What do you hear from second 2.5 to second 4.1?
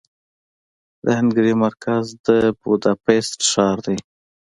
بوداپست ښار دې.